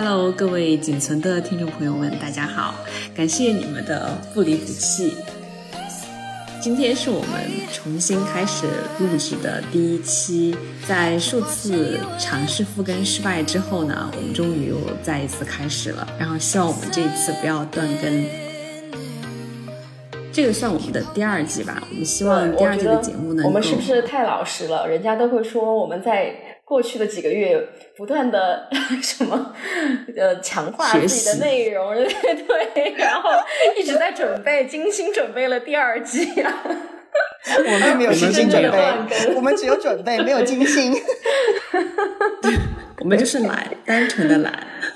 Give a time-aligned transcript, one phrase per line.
[0.00, 2.72] Hello，各位仅存的听众朋友们，大家好！
[3.16, 5.16] 感谢你们的不离不弃。
[6.62, 7.28] 今天是我们
[7.72, 8.68] 重新开始
[9.00, 10.56] 录制的第一期，
[10.86, 16.06] 在数次尝试复更失败之后呢，我们终于又再一次开始了。
[16.16, 18.24] 然后希望我们这一次不要断更。
[20.32, 24.86] 这个算我们的第二季吧，我们希望第二季的节目呢，我们是不是太老实了？
[24.86, 26.47] 人家都会说我们在。
[26.68, 27.58] 过去的几个月，
[27.96, 28.68] 不断的
[29.02, 29.54] 什么
[30.14, 32.04] 呃强化自己的内容，对
[32.74, 33.30] 对，然后
[33.78, 36.62] 一直在准备，精心准备了第二季啊。
[37.56, 40.94] 我们没有精心准备，我们只有准备，没有精心。
[43.00, 44.52] 我们就是懒，单纯的懒。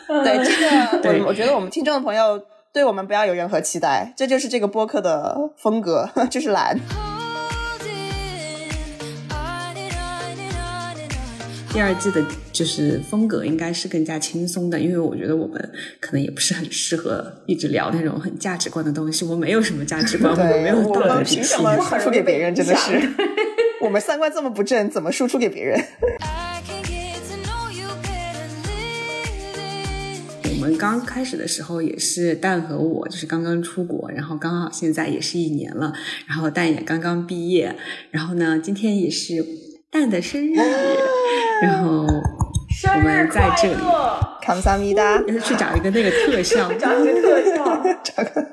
[0.06, 2.38] 对这个，我我觉得我们听众的朋友
[2.70, 6.78] 对我们不要有任何期待，这就是这个播客的风格，就是懒。
[11.72, 12.22] 第二季的
[12.52, 19.24] 就是风格应该是更加轻松的，因为我觉得我们可能也不是很适合一直聊那种很价值观的东西。
[19.24, 23.00] 我们没有什么价值观，我们没有道德底线，输出给别人真的是，
[23.80, 25.82] 我们三观这么不正，怎么输出给别人？
[30.44, 35.94] 我们刚开始的时候也是蛋和我，就是刚刚出国，然后刚好现在也是一年了，
[36.26, 37.74] 然后蛋也刚刚毕业，
[38.10, 39.44] 然后呢，今天也是
[39.90, 40.54] 蛋的生日。
[41.62, 41.88] 然后
[42.94, 43.76] 我们在这里，
[44.42, 48.46] 卡萨米达， 去找一个那个特效， 找一个特效， 找个。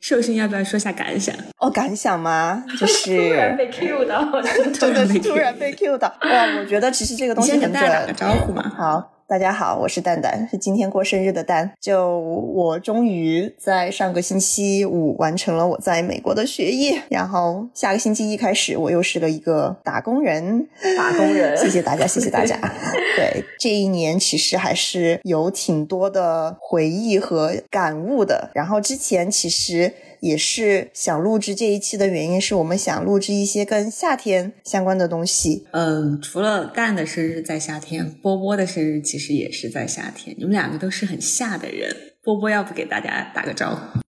[0.00, 1.34] 寿星要不要说下感想？
[1.58, 2.62] 哦，感想吗？
[2.78, 6.08] 就是突然被 Q 到，真的是突然被 Q 到。
[6.08, 8.70] 哇，我觉得其实这个东西很大打个招呼嘛。
[8.76, 9.13] 好。
[9.26, 11.72] 大家好，我是蛋蛋，是今天过生日的蛋。
[11.80, 20.68] 就我终于在上个星期五完成了我在美国的学业，然后下个星期一开始，我又是了一个打工人。
[20.98, 22.54] 打工人，谢谢大家，谢谢大家。
[23.16, 28.50] 对，这一年其实还是有挺多的回忆和感悟的。
[28.54, 29.94] 然后之前其实。
[30.20, 35.66] 也是想录制这一期的原因，是我们想录制一些跟夏天相关的东西。
[35.72, 40.34] 嗯，除了蛋的生日在夏天，波波的生日其实也是在夏天。
[40.36, 41.88] 你们两个都是很夏的人。
[42.20, 44.00] 波波，要不给大家打个招呼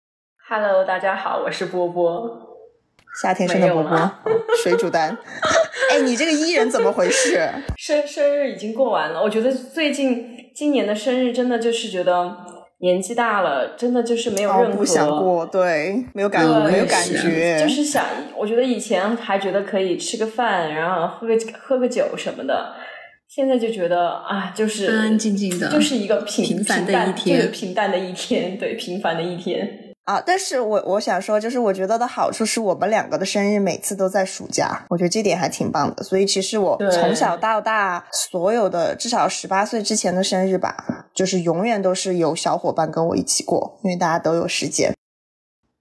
[0.50, 2.28] ？Hello，大家好，我是波波。
[3.22, 4.12] 夏天生的波波，
[4.64, 5.16] 水煮蛋。
[5.94, 7.40] 哎，你这个伊人怎么回事？
[7.78, 9.22] 生生日已经过完了。
[9.22, 12.36] 我觉得最近今年的生日真的就是觉得。
[12.80, 18.04] 年纪大了，真的就是没有任何不想过，对，没有感，没有感觉，就是想，
[18.36, 22.76] 我觉得以前还觉得可以吃个饭，然后喝个喝个酒什么的，
[23.36, 29.94] 现在就觉得啊，就是安安静静的，就是一个平凡的一天，平淡的一天，对，平凡的一天。
[30.06, 30.24] 啊！
[30.26, 36.02] 但是我我想说，就是我觉得的好处是我们两个的生日每次都在暑假，我觉得这点还挺棒的。
[36.02, 44.94] 所以其实我从小到大所有的至少十八岁之前的生日吧，就是永远都是有小伙伴跟我一起过，因为大家都有时间。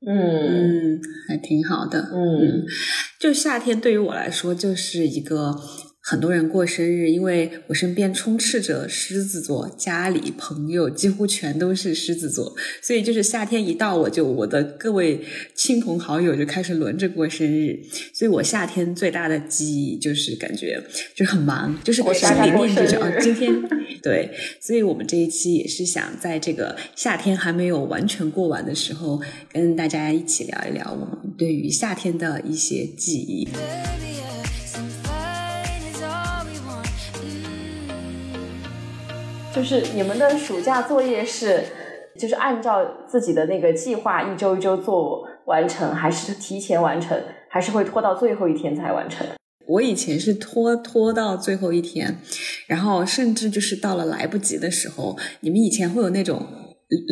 [0.04, 0.98] 嗯，
[1.28, 2.00] 还挺好的。
[2.00, 2.65] 嗯，
[3.21, 5.54] 就夏天对于我来说就是一个。
[6.06, 15.22] 很多人过生日，因为我身边充斥着狮子座，家里朋友几乎全都是狮子座，所以就是夏天一到，我就我的各位
[15.54, 17.81] 亲朋好友就开始轮着过生日，
[18.12, 20.78] 所以我夏天最大的记忆就是感觉
[21.15, 23.50] 就很忙，就是心里念着啊，今天
[24.03, 33.48] 对，所以我们这一期也是想在这个夏天还没有完全过完的时候，跟大家一起聊一聊我们对于夏天的一些记忆。
[39.54, 41.62] 就是你们的暑假作业是，
[42.19, 47.16] 就是按照自己的那个计划一周一周做完成，还是提前完成，
[47.48, 49.25] 还是会拖到最后一天才完成？
[49.69, 52.19] 我以前是拖拖到最后一天，
[52.66, 56.44] 然后甚至就是到了来不及的时候，你们以前会有那种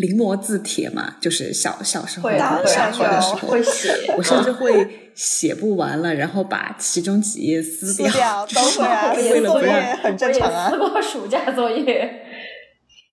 [0.00, 1.16] 临摹字帖嘛？
[1.20, 2.28] 就是小小时候
[2.66, 10.68] 小学的时候会写，我甚至会写不完了，然后把其中几页撕掉， 都会啊，为了不让很正常啊。
[10.68, 12.18] 撕过暑假作业。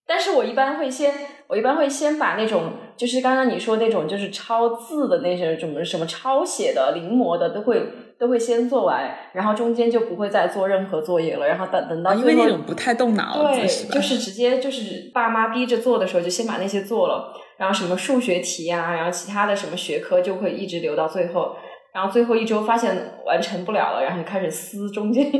[0.09, 1.13] 但是我一般会先，
[1.45, 7.79] 我一般会先把那种，就是刚刚你说那种，就是抄字的那些什么什么抄写的、临摹的，都会
[8.17, 11.47] 都会先做完，然后中间就不会再做任何作业了。
[11.47, 17.31] 然后等等到因为那种不太动脑，对，就是直接就是爸妈逼着做的时候，就先把那些做了。
[17.59, 21.55] 然后什么数学题呀，然后其他的什么学科就会一直留到最后。
[21.93, 25.39] 然后最后一周发现完成不了了，然后就开始撕中间的。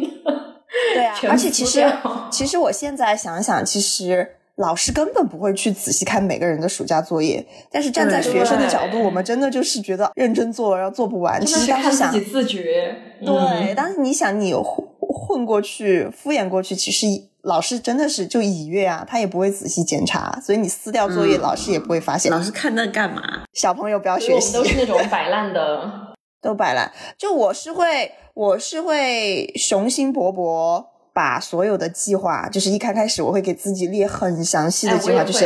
[0.94, 1.84] 对啊， 而且其实
[2.30, 4.36] 其实我现在想想，其实。
[4.60, 11.40] 老师根本不会去仔细看每个人的暑假作业，但是站在学生的角度，我们真的就是觉得认真做，然后做不完。
[11.46, 12.94] 其实当时想自己自觉，
[13.26, 17.08] 对，当时你想你混混过去、敷衍过去，其实
[17.44, 22.30] 老师真的是就已阅啊，他也不会仔细检查，所以你撕掉作业，老师也不会发现。
[22.30, 23.22] 老师看那干嘛？
[23.54, 25.90] 小朋友不要学习，都是那种摆烂的，
[26.44, 26.92] 都摆烂。
[27.18, 30.84] 就我是会，我是会雄心勃勃。
[31.14, 35.46] 把所有的计划，就是一开开始我会给自己列很详细的计划，就是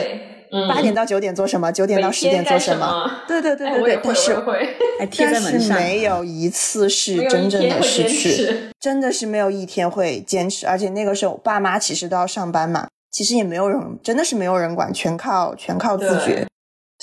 [0.69, 3.09] 八点到九点做什么，九点到十点做什么。
[3.27, 10.67] 对对对对对，但是但是没有一次是真正的失去， 真的是没有一天会坚持。
[10.67, 16.45] 而且那个时候爸妈其实都要上班嘛，其实也没有人，真的是没有人管，全靠全靠自觉。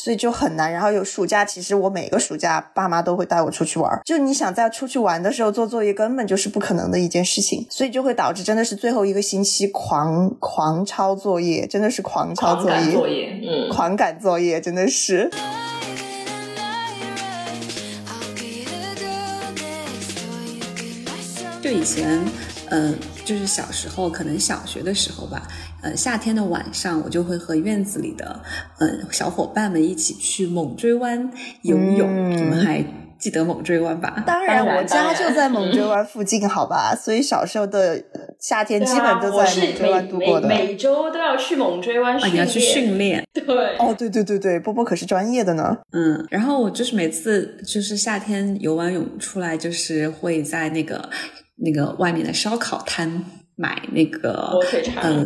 [0.02, 4.00] 所以就很难，然后有暑假，其实我每个暑假爸妈都会带我出去玩。
[4.02, 15.30] 就你想在出去玩的时候做作业，根本就是不可能的一件事情，所以就会导致真的是最后一个星期狂狂抄作业，真的是狂抄作业，作业，嗯， 狂赶作业，真的是。
[21.62, 22.18] 就以前，
[22.70, 25.46] 嗯，就是小时候，可能小学的时候吧。
[25.82, 28.40] 呃，夏天的晚上，我就会和院子里的
[28.78, 31.30] 嗯小伙伴们一起去猛追湾
[31.62, 32.36] 游泳。
[32.36, 32.84] 你们还
[33.18, 34.22] 记得猛追湾吧？
[34.26, 36.94] 当然，我家就在猛追湾附近，好吧？
[36.94, 38.02] 所以小时候的
[38.38, 40.48] 夏天基本都在猛追湾度过的。
[40.48, 42.34] 每周都要去猛追湾训练。
[42.34, 43.22] 你要去训练？
[43.32, 43.76] 对。
[43.78, 45.76] 哦，对对对对，波波可是专业的呢。
[45.92, 51.10] 嗯，然后我就是每次就是夏天游完泳出来，就是会在那个
[51.56, 53.22] 那个外面的烧烤摊
[53.56, 55.24] 买那个火腿肠。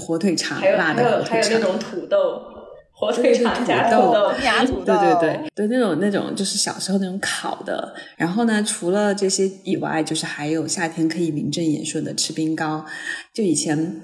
[0.00, 2.42] 火腿肠，辣的火腿肠，还有那种土豆，
[2.92, 4.32] 火腿肠加土豆，
[4.66, 7.94] 土豆，对对对，对那种那种就是小时候那种烤的。
[8.16, 12.84] 然后呢，除了这些以外，就是还有夏天可以名正言顺的吃冰糕。
[13.32, 14.00] 就以前。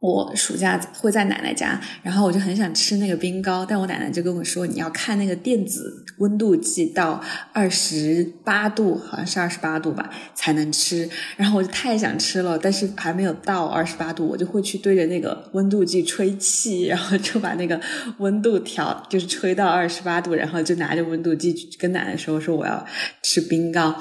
[0.00, 7.20] 我暑假会在奶奶家，然后我就很想吃那个冰糕，但我奶奶就跟我说，你要看那个电子温度计到
[7.52, 11.10] 二十八度，好像是二十八度吧，才能吃。
[11.36, 17.80] 然后我就太想吃了，但是还没有到二十八度，我就会去对着那个温度计吹气，然后就把那个
[18.18, 22.86] 温度调，就是吹到二十八度，然后就拿着温度计跟奶奶说，说我要
[23.24, 23.92] 吃冰糕。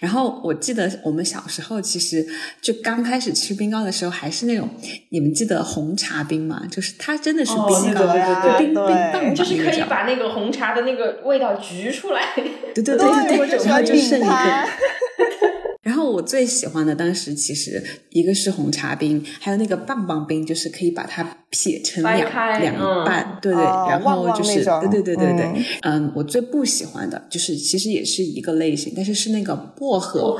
[0.00, 2.26] 然后我记得我们小时候其实
[2.60, 4.68] 就刚开始吃冰糕的时候，还是那种
[5.08, 5.45] 你们记。
[5.46, 12.22] 的红茶冰嘛，就是它真的是冰糕，冰冰棒，就是可以把那个红茶的那个味道焗出来。
[12.34, 12.44] 对
[12.82, 14.28] 对对对对，然后就剩一个。
[15.82, 22.28] 然后我最喜欢的当时其实一个是红茶冰，还有那个棒棒冰，就是可以把它撇成两
[22.60, 30.36] 两半，对对，然后就是对对对对对，嗯，我最不喜欢的就是其实也是一个类型，但是是那个薄荷。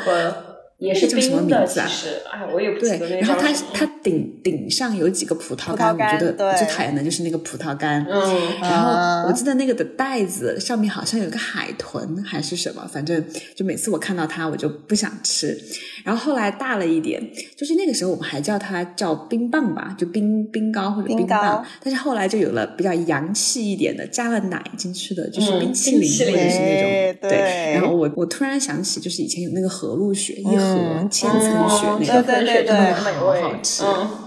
[0.78, 1.88] 也是叫什么名字啊？
[2.30, 8.04] 哎，我也不记得那然后它它顶顶上有几个葡萄干，我觉得最讨厌的就是那个葡萄干。
[8.04, 13.24] 嗯，然后我记得那个的袋子上面好像有个海豚还是什么，反正
[13.54, 15.58] 就每次我看到它我就不想吃。
[16.06, 17.20] 然后后来大了一点，
[17.56, 21.64] 就是那个时候我们还叫它叫冰棒吧，就冰冰糕或者冰棒。
[21.82, 27.72] 但是后来就有了比较洋气一点的，加了奶进去的，就是冰淇淋或者是那种对。
[27.74, 30.76] 然后我我突然想起，就是以前有那个和路雪一盒。
[31.10, 33.82] 千层雪那个，对对对，好好吃，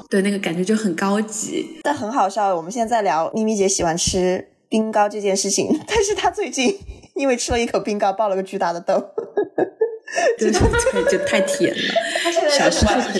[0.09, 1.65] 对那个感觉就很高级。
[1.83, 6.75] 但很好笑，我们现在在聊咪咪姐喜欢吃冰糕这件事情， 但是她最近
[7.15, 8.93] 因为吃了一口冰糕，爆了个巨大的痘，
[10.39, 11.93] 就就就太甜了。
[12.23, 12.43] 他现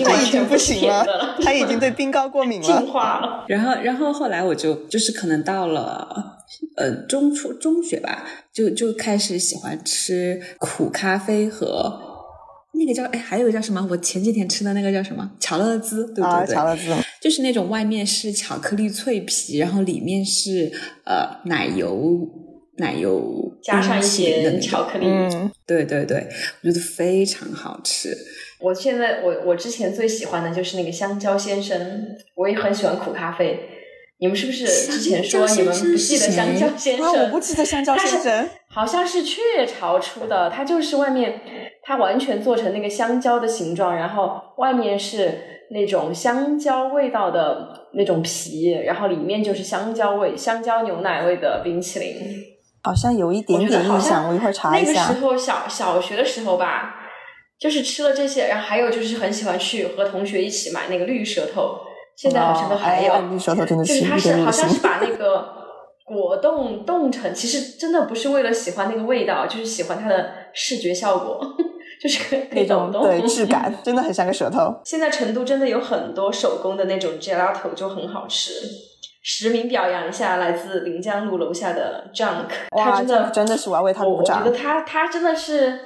[0.04, 1.04] 在已经不行了，
[1.42, 3.44] 他已经对冰糕过敏了， 进化了。
[3.48, 6.38] 然后，然后后来我就就是可能到了
[6.76, 12.08] 呃中初中学吧，就就开始喜欢吃苦咖啡和。
[12.72, 13.86] 那个叫哎，还有个叫什么？
[13.90, 15.28] 我前几天吃的那个叫什么？
[15.40, 16.54] 巧乐兹，对不对？
[16.54, 16.82] 巧乐兹
[17.20, 20.70] 就是那种外面是巧克力脆皮，然后里面是
[21.04, 22.16] 呃奶油
[22.80, 23.22] 奶油
[23.62, 25.06] 加上一些巧克力。
[25.06, 26.26] 嗯，对对对，
[26.62, 28.16] 我觉得非常好吃。
[28.58, 31.78] 我现在我我之前最喜欢的就是那个香蕉先生，
[32.34, 33.60] 我也很喜欢苦咖啡。
[34.18, 37.06] 你们是不是之前说你们不记得香蕉先生？
[37.06, 41.40] 我不记得香蕉先生，好像是雀巢出的，它就是外面。
[41.82, 45.32] 它完全做成那个香蕉的形状，然后外面是
[45.70, 52.14] 那种香蕉味道的那种皮，然后里面就是香蕉味、香蕉牛奶味的冰淇淋。
[52.82, 54.92] 好像有一点点印象，我一会儿查一下。
[54.92, 56.94] 那个时候小小学的时候吧，
[57.58, 61.78] 就是吃了这些，然后还有就是很喜欢去和同学一起买那个绿舌头，
[62.16, 63.14] 现在好像都还有。
[63.30, 65.48] 绿舌头真的是，就是它是好像是把那个
[66.04, 71.40] 果冻冻成，其实真的不是为了喜欢那个味道，就是喜欢它的视觉效果。
[72.00, 74.74] 就是那种对质感，真的很像个舌头。
[74.86, 78.52] 现在成都真的有很多手工的那种 gelato，就很好吃。
[79.22, 84.40] 实名表扬一下来自临江路楼下的 Junk，他真的真的是我要为他鼓掌。
[84.40, 85.78] 我觉得他他真的是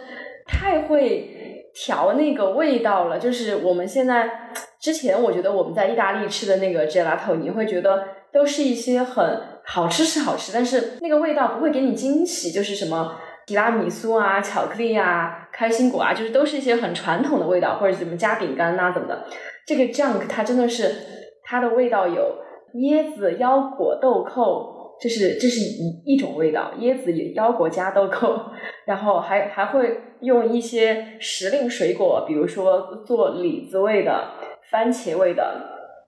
[0.47, 3.19] 太会调那个味道了。
[3.19, 12.53] 就是我们现在之前，我觉得我们在意大利吃的那个 gelato，你会觉得都是一些很好吃是好吃，但是那个味道不会给你惊喜。
[12.53, 19.25] 就是什么提拉米苏啊、巧克力啊、开心果啊，就是都是一些很传统的味道，或者怎么加饼干啊怎么的。
[19.67, 20.95] 这个 Junk 它真的是
[21.43, 22.44] 它的味道有。
[22.75, 26.73] 椰子、腰果、豆蔻，这是这是一一种味道。
[26.79, 28.51] 椰子、腰果加豆蔻，
[28.85, 34.29] 然后还还会用一些时令水果，比如说做李子味的、
[34.71, 35.57] 番茄味的，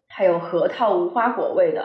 [0.08, 1.84] 还有核桃、无花果味的，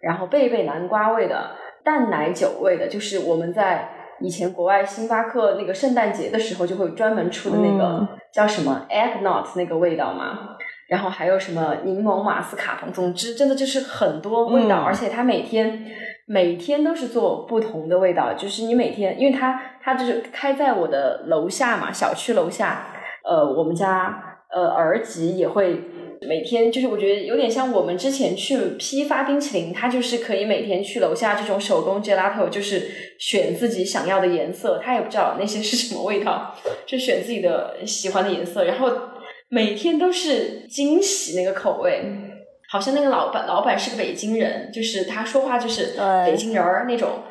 [0.00, 1.50] 然后贝贝南瓜味的、
[1.82, 3.88] 淡奶酒味的，就是我们在
[4.20, 10.56] 以前国外星巴克那个圣诞节的时候就会专门出的那个叫什么 egg n o t 那个味道嘛。
[10.90, 15.86] 然后还有什么柠檬马斯卡彭，总之真的就是很多味道，而且它每天
[16.26, 22.88] 每天都是做不同的味道，就是你每天，因为它它就是开在我的楼下嘛，小区楼下，
[23.24, 24.20] 呃，我们家
[24.52, 25.80] 呃儿媳也会
[26.22, 36.52] 每天，就是我觉得有点像我们之前去批发冰淇淋，他就是可以每天去楼下这种手工 gelato，就是选自己想要的颜色，他也不知道那些是什么味道，
[36.84, 38.90] 就选自己的喜欢的颜色，然后。
[39.50, 42.04] 每天都是惊喜那个口味，
[42.70, 47.24] 好像那个老板老板是个北京人，就是他说话就是北京人儿那种。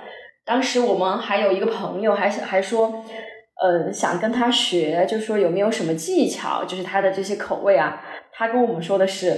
[0.46, 3.06] 当时我们还有一个朋友还还说，
[3.62, 8.04] 呃，想跟他学，就说有没有什么技巧，就是他的这些口味啊。
[8.34, 9.34] 他跟我们说的是，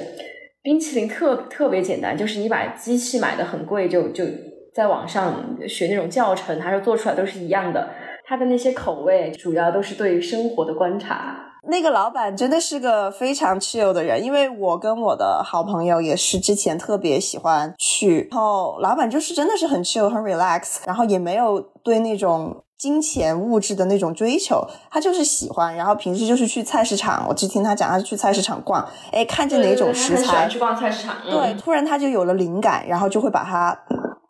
[0.63, 4.25] 冰淇淋特特别简单，就是你把机器买的很贵，就就
[4.73, 7.89] 在网上学那种教程，他说做出来都是一样的。
[8.25, 11.50] 他的那些口味主要都是对生活的观察。
[11.69, 33.77] 那个老板真的是个非常 chill 的人，因为我跟我的好朋友也是之前特别喜欢去，然后老板就是真的是很 chill 很 relax，然后也没有对那种金钱物质的那种追求，他就是喜欢，然后平时就是去菜市场，我只听他讲，他去菜市场逛，哎，看见哪种食材，去逛菜市场，对，突然他就有了灵感，然后就会把它。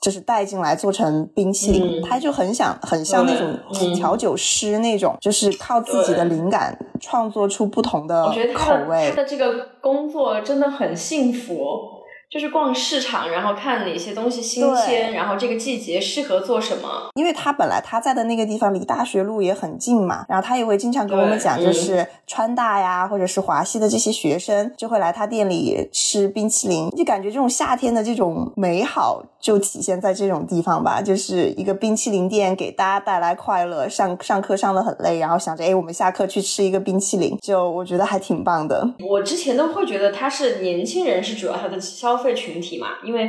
[0.01, 3.58] 就是带进来做成冰淇淋，他就很想很像那种
[3.96, 9.10] 调酒师那种，就是靠自己的灵感创作出不同的口味。
[9.12, 12.00] 他的这个工作真的很幸福。
[12.31, 17.09] 就是逛市场，然后看哪些东西新鲜，然后这个季节适合做什么。
[17.15, 33.89] 因为他本来他在的那个地方离大学路也很近嘛，然后他也会经常跟我们讲，就是川大呀或者是华西的这些学生就会来他店里吃冰淇淋，就感觉这种夏天的这种美好就体现在这种地方吧，就是一个冰淇淋店给大家带来快乐。
[33.89, 38.89] 上上课上的很累，然后想着哎，我们下课去吃一个冰淇淋，就我觉得还挺棒的。
[39.05, 42.20] 我之前都会觉得他是年轻人是主要他的消。
[42.21, 43.21] 费群体嘛，因为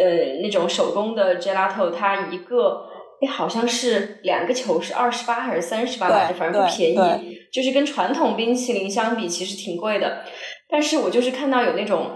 [0.00, 2.88] 呃那种手工的 gelato，它一个
[3.22, 10.24] 哎好像是两个球是二十八还是三十八吧，反正不便宜，就是跟传统冰淇淋相比，其实挺贵的。
[10.68, 12.10] 但是我就是看到有那种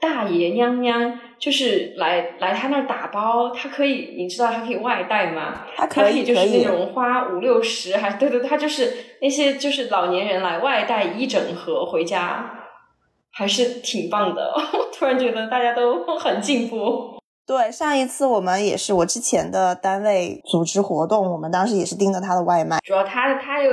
[0.00, 5.66] 大爷娘娘，就是来来他那儿打包，他可以，你知道他可以外带吗？
[5.76, 12.56] 他可以就是那种花五六十，还对对，他就是那些就是老年人来外带一整盒回家。
[13.32, 17.18] 还是挺棒的，我突然觉得大家都 很进步。
[17.46, 22.78] 对，上一次我们也是我之前的单位组织活动，我们当时也是订的他的外卖。
[22.84, 23.70] 主要他他又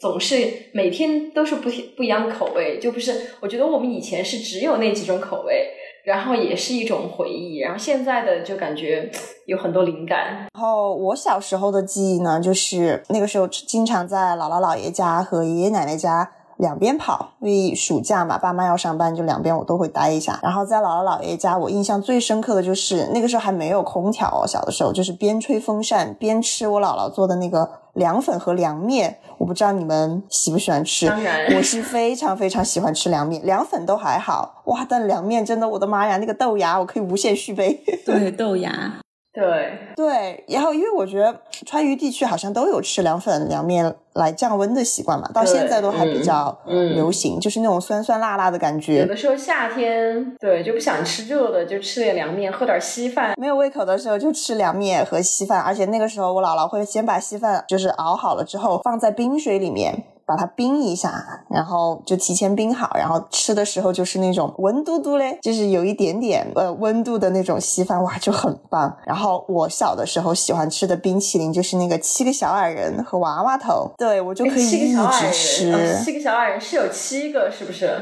[0.00, 3.30] 总是每天都是不不一样的口味，就不是。
[3.40, 5.68] 我觉得我们以前是只有那几种口味，
[6.04, 7.58] 然后也是一种回忆。
[7.58, 9.08] 然后现在的就感觉
[9.46, 10.48] 有很多灵感。
[10.52, 16.32] 然后我小时候的记忆呢，就是那个时候经常在姥姥姥爷家和爷爷奶奶家。
[16.58, 20.38] 两边跑，因为暑假嘛，爸妈要上班，就两边我都会待一下。
[20.42, 29.18] 然后在姥姥姥爷家，我印象最深刻的就是那个时候还没有空调，小的时候就是边吹风扇边吃我姥姥做的那个凉粉和凉面。
[29.36, 31.08] 我不知道你们喜不喜欢吃，
[31.56, 37.82] 我是非常非常喜欢吃凉面，凉粉都还好，哇，但凉面真的，我的妈呀，那个豆芽我可以无限续杯。
[38.06, 38.94] 对，豆芽。
[39.34, 41.36] 对对，然后因为我觉得
[41.66, 49.00] 川渝地区好像都有吃凉粉、凉面来降温的习惯嘛，到现在都还比较流行，就是那种酸酸辣辣的感觉。
[49.00, 53.34] 有的时候夏天对就不想吃热的，就吃点凉面，喝点稀饭。
[53.36, 60.04] 没有胃口的时候就吃凉面和稀饭，而且那个时候我姥姥会先把稀饭就是熬好了之后放在冰水里面。
[60.26, 68.96] 把它冰一下，然后就提前冰好，然后吃的时候就是那种温嘟嘟嘞，就是有一点点呃温度的那种稀饭，哇，就很棒。
[69.06, 75.98] 然后我小的时候喜欢吃的冰淇淋就是那个七个小矮人和娃娃头，对我就可以一直吃。
[76.04, 77.98] 七个小矮人是有七个是不是？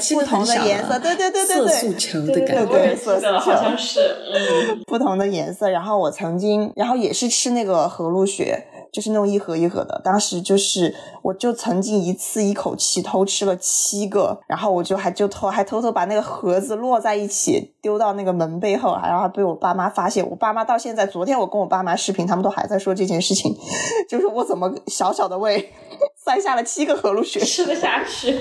[0.00, 4.00] 是不同的颜色，对对对对对，色素球的感觉，色素球好像是，
[4.32, 5.68] 嗯， 不同的颜色。
[5.68, 8.64] 然后我曾经，然后也是吃那个和路雪。
[8.92, 20.28] 就是那种一盒一盒的，当时就是我就曾经一次一口气偷吃了七个，然后我就还就偷还偷偷把那个盒子摞在一起丢到那个门背后，然后还被我爸妈发现。
[20.28, 23.56] 我爸妈到现在，昨天我跟我爸妈视频，他们都还在说这件事情，
[24.08, 25.72] 就是我怎么小小的胃
[26.16, 28.40] 塞下了七个和路雪，吃得下去。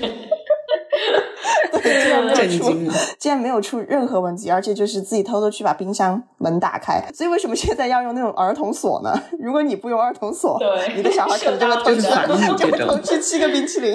[1.82, 7.04] 对，竟然没有出， 竟然没有出任何问题，而且就是自己偷偷去把冰箱门打开。
[7.14, 9.14] 所以为什么现在要用那种儿童锁呢？
[9.40, 12.02] 如果你不用儿童锁，对，你的小孩可能就会偷吃，
[12.58, 13.94] 就会偷吃七个冰淇淋。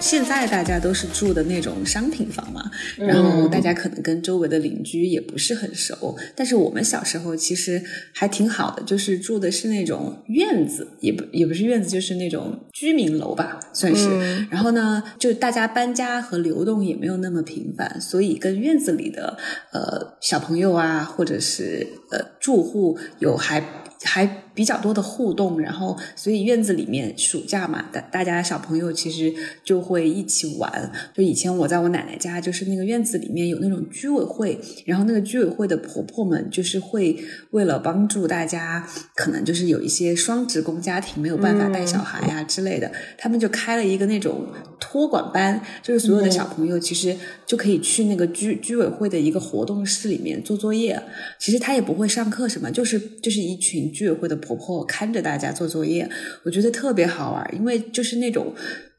[0.00, 6.16] 现在大家都是住的那种商品房嘛，然后大家可能跟周围的邻居也不是很熟。
[6.34, 7.82] 但是我们小时候其实
[8.14, 14.08] 还挺好的，就是住的是那种院子，也不也不是院子，就是那种居民楼吧，算是。
[14.50, 19.36] 然后呢，就大家搬家和流动也没有那么频繁，所以跟院子里的
[19.72, 23.62] 呃小朋友啊，或者是呃住户有还。
[24.02, 24.26] 还
[24.60, 29.32] 比较多的互动，然后所以院子里面暑假嘛，大大家小朋友其实
[29.64, 30.92] 就会一起玩。
[31.14, 37.16] 就以前我在我奶奶家，就是那个院子里面有那种居委会，然后那个居委会的婆婆们就是会
[37.52, 44.46] 为了帮助大家，可能就是有一些双职工家庭没有办法带小孩啊之类的，他们就开了一个那种
[44.78, 51.02] 托管班，就是所有的小朋友其实就可以去那个居居委会的一个活动室里面做作业。
[51.38, 53.70] 其实他也不会上课什么，就是就是一群。
[53.70, 56.10] 居委会的婆婆婆看着大家做作业，
[56.44, 58.52] 我觉得特别好玩，因为就是那种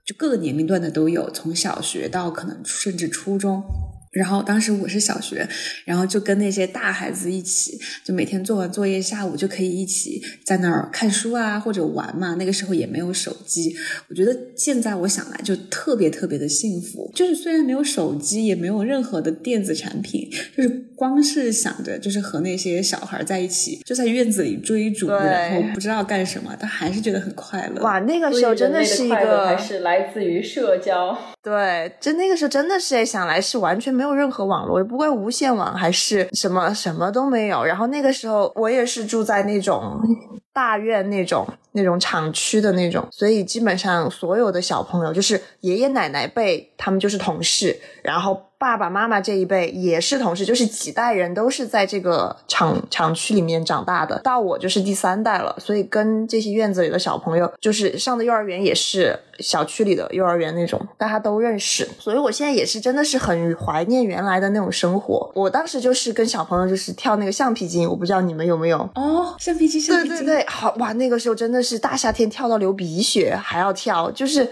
[0.05, 3.61] 就各个年龄段的都有，从小学到可能甚至初中。
[4.11, 5.47] 然后当时我是小学，
[5.85, 12.35] 然后就跟那些大孩子一起，就每天做完作业，下午就可以一起在那儿看书啊，或者玩嘛。
[12.35, 13.75] 那个时候也没有手机，
[14.09, 17.09] 我觉得现在我想来就特别特别的幸福。
[17.15, 27.81] 就是虽然没有手机，也没有任何的电子产品，就是光是想着就是和那些小孩在一起，就在院子里追逐，然后不知道干什么，但还是觉得很快乐。
[27.81, 31.17] 哇，那个时候真的是一个还是来自于社交。
[31.43, 37.63] 对，就那个时候真的是想来是完全没有任何网络，也不会无线网还是什么，什么都没有。
[37.63, 39.99] 然后那个时候我也是住在那种
[40.53, 48.50] 大院那种那种厂区的那种，所以基本上所有的小朋友就是爷爷奶奶辈，他们就是同事，然后。
[48.61, 54.19] 爸爸妈妈这一辈也是同事，就是几代人都是在这个厂厂区里面长大的。
[54.19, 61.89] 到我就是第三代了，所以跟这些院子里的小朋友，就是上的幼儿园也是小区里的幼儿园那种，大家都认识。
[61.97, 65.31] 所以我现在也是真的是很怀念原来的那种生活。
[65.33, 74.45] 我当时就是跟小朋友就是跳那个橡皮筋，我不知道你们有没有哦，橡皮筋，对对对，好哇，那个时候真的是大夏天跳到流鼻血还要跳，就是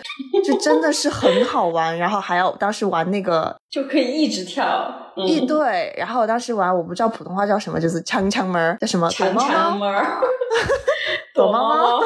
[0.44, 3.56] 就真的是很好玩，然后还要当时玩那个。
[3.70, 5.94] 就可以一直跳，一对。
[5.98, 9.10] 然后我当时玩，我不知道普通话叫什么，就是枪枪门叫什么？
[9.16, 10.02] 躲猫猫。
[11.34, 12.04] 躲猫猫。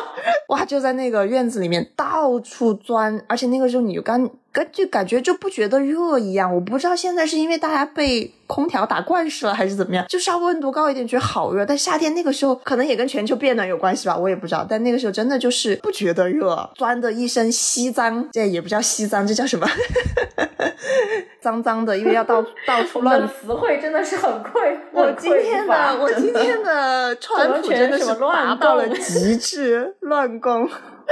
[0.49, 4.29] 哇，就在那个院子里面到处钻，而且那个时候你就刚。
[4.53, 11.65] 感就感觉就不觉得热一样，我不知道现在是因为大家被空调打惯势了，还是怎么样，就稍微温度高一点觉得好热。
[11.65, 14.65] 但夏天那个时候可能也跟全球变暖有关系吧，我也不知道。
[14.69, 19.67] 但那个时候真的就是不觉得热，钻的一身稀脏，这也不叫稀脏，这叫什么？
[21.41, 23.27] 脏脏的，因为要到到处乱。
[23.27, 30.69] 词汇真的是很贵我今天的我今天的川普真的是达到了极致，乱攻。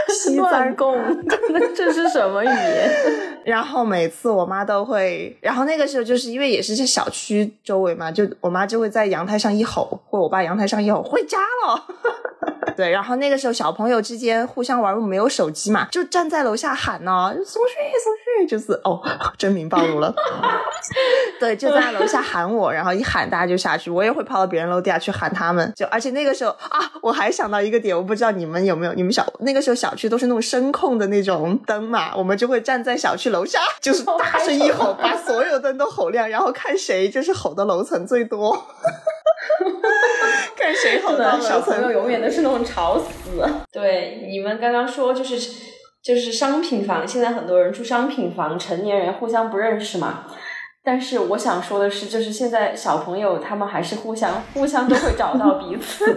[0.09, 0.97] 西藏贡，
[1.75, 2.91] 这是什么语言？
[3.43, 11.85] 然后每次我妈都会，然后那个时候就是因为也是在小区周围嘛，就我妈就会在阳台上一吼，或我爸阳台上一吼，回家了。
[12.77, 19.01] 对，然后那个时候小朋友之间互相玩，没有手机嘛，就站在楼下喊呢，松睡松睡，就是哦，
[19.37, 20.13] 真名暴露了。
[21.39, 25.71] 对，就在楼下喊我，然后一喊大家就下去，我也会跑到别人楼底下去喊他们。
[25.75, 38.51] 就而且那个时候啊，我还想到一个点，我不知道你们有没有，你们小那个时候小区都是那种声控的那种灯嘛，我们就会站在小区楼下，就是大声一吼，把所有灯都吼亮，然后看谁就是吼的楼层最多。
[40.55, 43.07] 看谁吼的小朋友永远都是那种吵死。
[43.71, 45.35] 对，你们刚刚说就是
[46.03, 50.25] 就是商品房，现在很多人住商品房，成年人互相不认识嘛。
[50.83, 56.11] 但是我想说的是，就是现在小朋友他们还是互相互相都会找到彼此。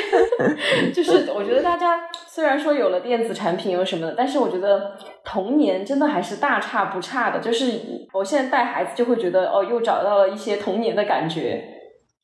[0.92, 4.92] 就是我觉得大家虽然说有了电子产品有什么的，但是我觉得
[5.24, 7.40] 童年真的还是大差不差的。
[7.40, 7.80] 就是
[8.12, 11.64] 我现在带孩子就会觉得哦，又找到了一些童年的感觉。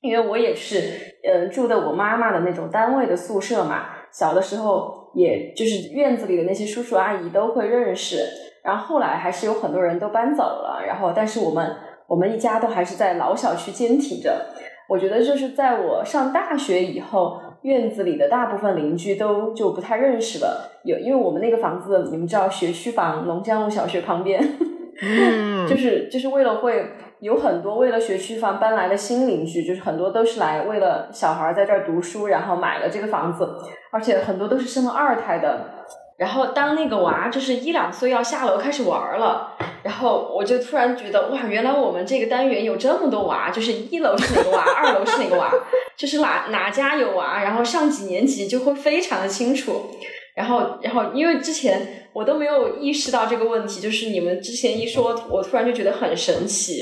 [0.03, 8.19] 因为我也是，嗯，住的我妈妈的那种单位的宿舍嘛，小的时候，也就是院子里的那些叔叔阿姨都会认识。
[8.63, 14.47] 然后后来还是有很多人都搬走了，然后但是我们我们一家都还是在老小区坚挺着。
[14.89, 20.71] 我觉得就是在我上大学以后，院子里的大部分邻居都就不太认识了。
[20.85, 24.43] 有因为我们那个房子，你们知道学区房，龙江路小学旁边，
[25.69, 26.87] 就是就是为了会
[27.21, 33.49] 有很多为了学区房搬来的新邻居，就是很多都是来为了小孩在这儿读书，然后买了这个房子，
[33.95, 35.85] 而且很多都是生了二胎的。
[36.17, 45.51] 然后当那个娃就是一两岁要下楼开始玩了，然后我就突然觉得哇，原来我们这个单元有这么多娃，就是一楼是哪个娃，二楼是哪个娃，
[45.99, 49.91] 就是哪哪家有娃，然后上几年级就会非常的清楚。
[50.37, 56.81] 然后，然后因为之前我都没有意识到这个问题，就是你们之前一说，我突然就觉得很神奇。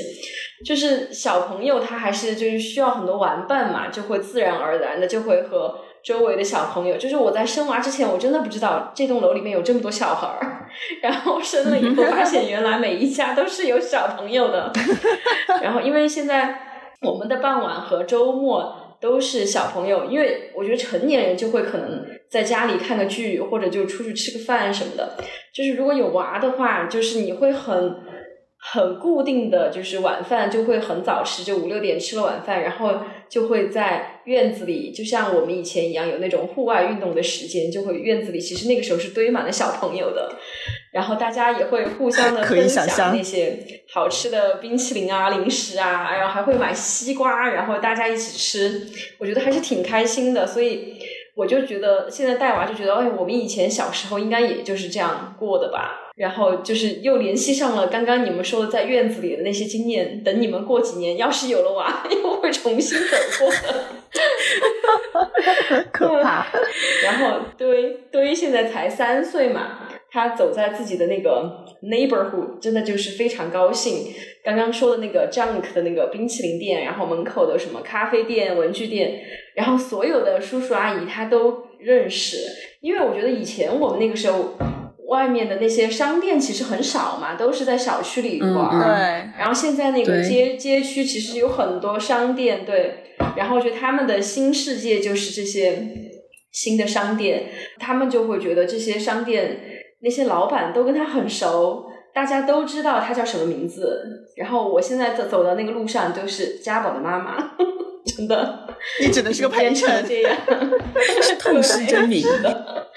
[0.63, 5.75] 就是小朋友他还是就是需要很多玩伴嘛，就会自然而然的就会和。
[6.03, 10.67] 周围的小朋友，就是我在生娃之前，我真的不知道这栋楼里面有这么多小孩儿。
[11.01, 14.71] 然后生了以后，发现原来每一家都是有小朋友的。
[15.61, 16.59] 然后，因为现在
[17.01, 25.15] 我们的傍晚和周末都是小朋友，因为我觉得成年人就会可能在家里看个剧，或者就出去吃个饭什么的。
[25.53, 27.95] 就是如果有娃的话，就是你会很。
[28.65, 40.33] 很固定的就是晚饭就会很早吃，就五六点吃了晚饭，然后就会在院子里，就像我们以前一样有那种户外运动的时间，就会院子里其实那个时候是堆满了小朋友的，
[40.93, 43.59] 然后大家也会互相的 分享那些
[43.93, 48.87] 好吃的冰淇淋啊、零食啊，然后还会买西瓜，然后大家一起吃，
[49.19, 50.95] 我觉得还是挺开心的，所以
[51.35, 55.99] 我就觉得现在带娃就觉得，哎，我们以前小时候应该也就是这样过的吧。
[56.15, 63.51] 然后就是又联系上了刚刚你们说的在院子里的那些经验，等你们过几年要是有了娃， 又会重新走过
[65.73, 66.45] 的， 可怕。
[67.03, 74.13] 然后堆堆现在才三岁嘛，他走在自己的那个 neighborhood，真的就是非常高兴。
[74.43, 79.19] 刚刚说的那个 junk 的那个冰淇淋店，然后门口的什么咖啡店、文具店，
[79.55, 82.37] 然后所有的叔叔阿姨他都认识，
[82.81, 84.53] 因为我觉得以前我们那个时候。
[85.13, 88.79] 外面的那些商店其实很少嘛，都是在小区里玩。
[88.79, 88.89] 对。
[89.37, 93.13] 然后现在那个街街区其实有很多商店，对。
[93.37, 95.87] 然后我觉得他们的新世界就是这些
[96.51, 97.45] 新的商店，
[97.79, 99.61] 他们就会觉得这些商店
[100.01, 104.01] 那些老板都跟他很熟，大家都知道他叫什么名字。
[104.35, 107.37] 然后我现在走走的那个路上都是家宝的妈妈，
[108.17, 108.67] 真的。
[108.99, 110.35] 你只能是个陪衬，这样
[111.21, 112.87] 是，痛失真名的。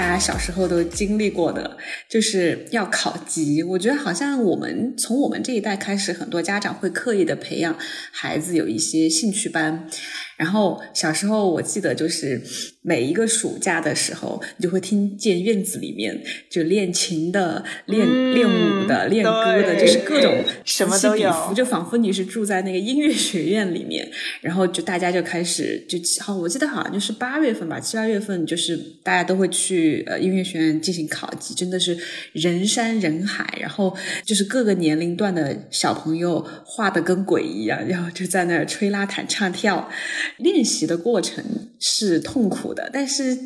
[0.00, 1.76] 大家小时候都经历过的，
[2.08, 3.62] 就是要考级。
[3.62, 7.76] 我觉得好像我们从我们这一代开始，很多家长会刻意的培养
[8.10, 9.86] 孩子有一些兴趣班。
[10.40, 12.40] 然后小时候我记得，就是
[12.80, 24.10] 每一个暑假的时候，你就会听见院子里面就练琴的、练练舞的、练歌的，就是各种什么都有，就仿佛你是住在那个音乐学院里面。
[24.40, 31.94] 然后就大家就开始就好，我记得好像就是八月份吧，七八月份就是大家都会去呃音乐学院进行考级，真的是
[32.32, 33.46] 人山人海。
[33.60, 39.90] 然后就是各个年龄段的小朋友画的跟鬼一样，然后就在那儿吹拉弹唱跳。
[40.38, 41.44] 练习的过程
[41.78, 43.38] 是痛苦的，但是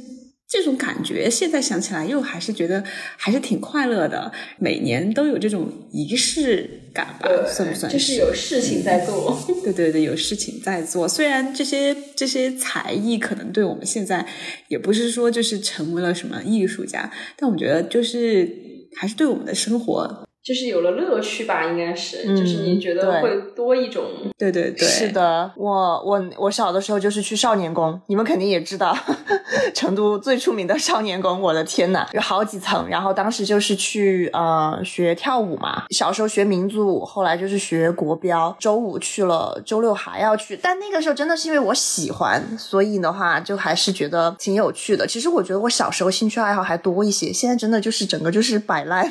[0.46, 2.84] 这种感觉现在想起来又还是觉得
[3.16, 4.30] 还是挺快乐的。
[4.58, 7.90] 每年都有这种仪式感吧，算不算？
[7.90, 9.36] 就是有事情在做。
[9.64, 11.08] 对对对，有事情在做。
[11.08, 14.24] 虽然这些这些才艺可能对我们现在
[14.68, 18.48] 也不是说就是成为了什么艺术家，但我觉得就是
[18.96, 20.23] 还是对我们的生活。
[20.44, 24.04] 就是有了乐趣吧，应该是，就是你觉得会多一种，
[24.36, 25.72] 对对对，是的，我
[26.04, 28.94] 我我小的时候就是去少年宫，你们肯定也知道，
[29.74, 45.06] 成都最出名的少年宫，我的天呐，有好几层，然后当时就是去呃学跳舞嘛，小时候学民族舞，后来就是学国标，周五去了，周六还要去，但那个时候真的是因为我喜欢，所以的话就还是觉得挺有趣的。
[45.06, 49.10] 其实我觉得我小时候兴趣爱好还多一些，现在真的就是整个就是摆烂。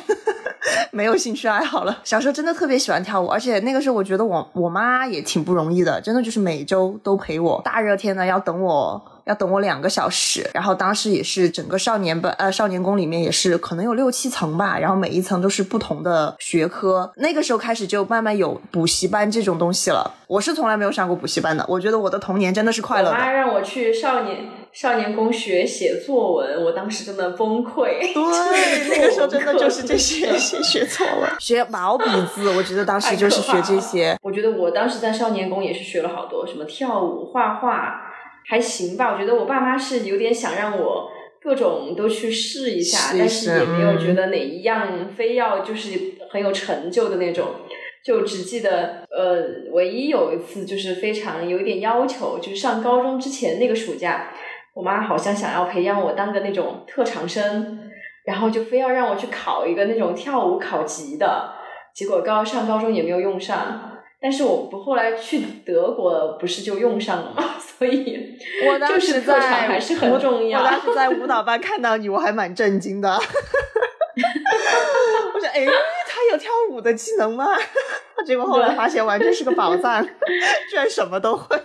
[0.90, 1.98] 没有兴趣爱好了。
[2.04, 7.60] 小时候真的特别喜欢跳舞，而且那个时候我觉得我我妈也挺不容易的，真的就是每周都陪我。
[7.64, 10.48] 大热天的要等我要等我两个小时。
[10.54, 17.12] 然后当时也是整个少年班呃少年宫里面也是可能有六七层吧，然后每一层都是不同的学科。
[17.16, 20.14] 那个时候开始就慢慢有补习班这种东西了。
[20.26, 23.14] 我是从来没有上过补习班的，我觉得我的童年真的是快乐的。
[23.14, 28.00] 我妈让我去少年少年宫学写作文，我当时真的崩溃。
[28.12, 34.18] 对，那个时候真的就是这些学学作文、学毛笔字，我觉得当时就是学这些。
[34.22, 38.00] 我觉得我当时在少年宫也是学了好多，什么跳舞、画画，
[38.46, 39.12] 还行吧。
[39.12, 41.10] 我觉得我爸妈是有点想让我
[41.42, 47.46] 各种都去试一下，但是也没有觉得哪一样非要就是很有成就的那种。
[48.04, 54.30] 就只记得，呃，唯一有一次就是非常有一点要求，就是上高中之前那个暑假，
[54.74, 57.90] 我妈好像想要培养我当个那种特长生，
[58.26, 61.54] 然后就非要让我去考一个那种跳舞考级的，
[61.94, 63.93] 结果高上高中也没有用上。
[64.24, 67.56] 但是我不后来去德国不是就用上了吗？
[67.60, 70.60] 所以，我当时在还是很重要。
[70.60, 73.10] 我当时在舞蹈班看到你，我还蛮震惊的。
[75.34, 75.66] 我说：“哎，
[76.08, 77.44] 他有跳舞的技能吗？”
[78.24, 80.02] 结果后来发现完全是个宝藏，
[80.70, 81.58] 居然什么都会。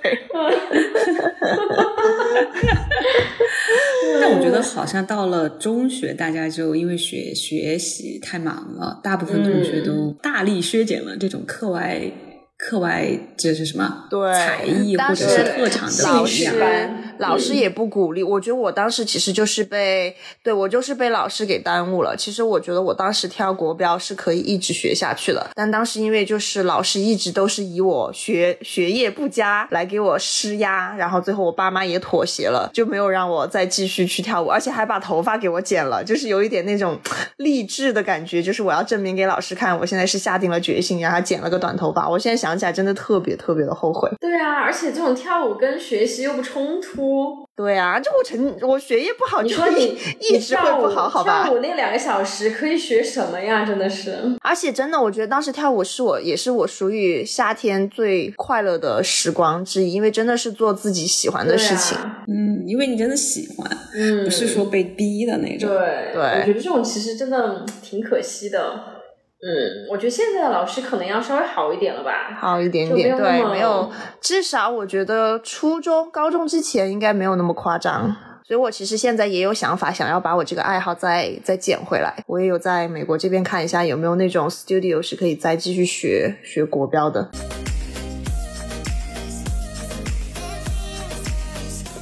[4.19, 12.11] 但我觉得好像到了中学，大家就因为学学习太忙了，大部分同学都大力削减了这种课外。
[12.59, 14.05] 课外这是什么？
[14.09, 18.21] 对，才艺或者是特长的兴趣班，老师也不鼓励。
[18.21, 22.13] 我觉得我当时其实就是被，对我就是被老师给耽误了。
[22.17, 36.99] 其实我觉得我当时跳国标是可以一直学下去的，但当时因为就是老师一直都是以我学学业不佳来给我施压，然后最后我爸妈也妥协了，就没有让我再继续去跳舞，而且还把头发给我剪了，就是有一点那种
[37.37, 42.09] 励志的感觉，就是我要证明给老师看，我现在是下定了决心，然后剪了个短头发。
[42.09, 42.49] 我现在想。
[42.49, 44.09] 想起来真的特别特别的后悔。
[44.19, 47.08] 对啊，而且这种跳舞跟学习又不冲突。
[47.55, 51.43] 对啊，就我成我学业不好，你说你一直会不好，好吧？
[51.43, 53.65] 跳舞那两个小时可以学什么呀？
[53.65, 54.17] 真的是。
[54.41, 61.97] 而且真的，我觉得当时跳舞是我也是我属于夏天最快乐的时光之一，因为真的是做自己喜欢的事情。
[62.27, 65.69] 嗯，因为你真的喜欢，嗯，不是说被逼的那种。
[65.69, 68.98] 对对，我觉得这种其实真的挺可惜的。
[69.41, 78.13] 嗯，我觉得现在的老师可能要稍微好一点了吧，好一点点，对，没有，至少我觉得初中、高中之前应该没有那么夸张。
[78.43, 82.11] 所以我其实现在也有想法，想要把我这个爱好再再捡回来。
[82.25, 87.29] 我也有在美国这边看一下有没有那种 studio 是可以再继续学学国标的。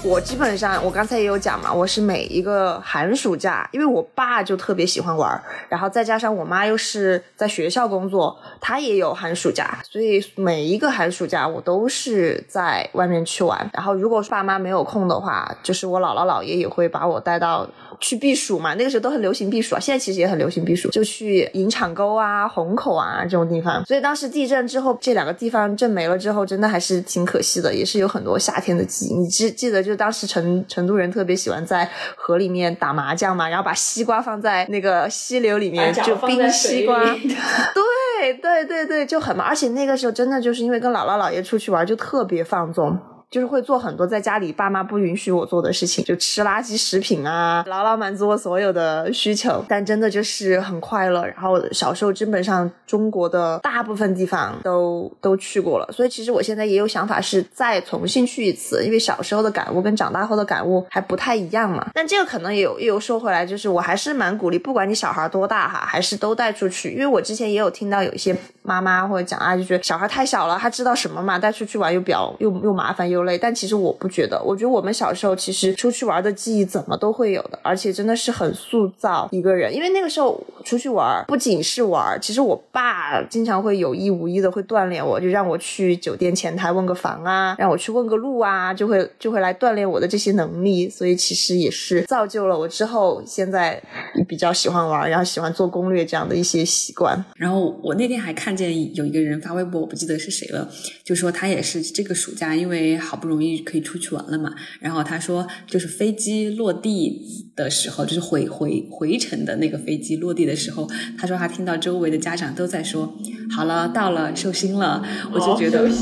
[0.08, 13.70] 我基本上，我刚才也有讲嘛，我是每一个寒暑假，因为我爸就特别喜欢玩，然后再加上我妈又是在学校工作，她也有寒暑假，所以每一个寒暑假我都是在外面去玩。
[13.74, 17.68] 然后如果爸妈没有空的话，就是我姥姥姥爷也会把我带到
[18.00, 18.74] 去避暑嘛。
[18.76, 23.86] 那个时候都很流行避暑啊，现在其实也很流行避暑，就去银场沟啊、虹口啊这种地方。
[23.86, 29.14] 所以当时地震之后，这两个地方震没了之后，真的还是挺可惜的，也是有很多夏天的记忆。
[29.14, 29.98] 你记记得就。
[29.98, 37.02] 当时成成都人特别喜欢在河里面打麻将嘛，然后把西瓜放在那个溪流里面就冰西瓜，
[37.74, 39.44] 对对对对，就很嘛。
[39.44, 42.96] 而且那个时候真的就是因为跟姥姥姥爷出去玩，就特别放纵。
[43.30, 49.64] 就是会做很多在家里爸妈不允许我做的事情，就吃垃圾食品啊，牢牢满足我所有的需求。
[49.68, 51.26] 但真的就是很快乐。
[51.26, 61.86] 然后小时候基本上中国的大部分地方都都去过了，所以其实我现在也有想法是再重新去一次，因为小时候的感悟跟长大后的感悟还不太一样嘛。
[61.94, 66.94] 但这个可能也有也有说回来，就是我还是蛮鼓励，不管你小孩多大哈，还是都带出去。
[66.94, 73.17] 因为我之前也有听到有一些妈妈或者讲啊，就觉得小孩太小了，他知道什么嘛，带出去玩又比较又又麻烦又。
[73.18, 74.42] 流泪，但其实我不觉得。
[74.44, 79.74] 我觉得我们小时候其实出去玩的记忆怎么都会有的，而且真的是很塑造一个人。
[79.74, 90.90] 因为那个时候出去玩不仅是玩，其实我爸经常会有意无意的会锻炼我，就让我去酒店前台问个房啊，让我去问个路啊，就会就会来锻炼我的这些能力。
[90.90, 93.82] 所以其实也是造就了我之后现在
[94.28, 97.24] 比较喜欢玩，然后喜欢做攻略这样的一些习惯。
[97.36, 100.70] 然后我那天还看见有一个人发微博，我不记得是谁了，
[101.04, 102.98] 就说他也是这个暑假因为。
[103.08, 113.18] 好不容易可以出去玩了嘛，然后他说，就是飞机落地的时候，就是回回回程的那个飞机落地的时候，他说他听到周围的家长都在说，
[113.56, 115.88] 好了，到了，收心了，我就觉得。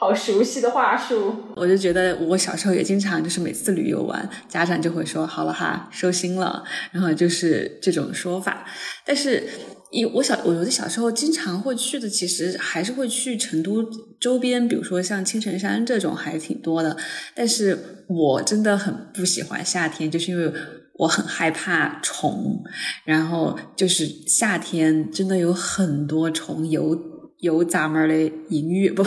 [0.00, 1.34] 好熟悉的话术。
[1.54, 8.64] 我就觉得我小时候也经常就是每次旅游完，家长就会说好了哈，收心了，然后就是这种说法。
[9.04, 9.46] 但是，
[9.90, 13.84] 一我小我觉得小时候经常会去的，其实还是会去成都
[14.20, 16.96] 周边，比如说像青城山这种还挺多的。
[17.34, 20.52] 但是我真的很不喜欢夏天，就是因为。
[21.00, 22.62] 我很害怕虫，
[23.06, 26.94] 然后就是夏天真的有很多虫，有
[27.38, 29.02] 有咱们的英语不，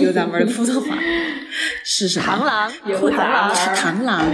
[0.00, 0.96] 有咱们的普通话
[1.82, 2.26] 是什么？
[2.26, 4.32] 螳螂，有螳螂是，螳螂，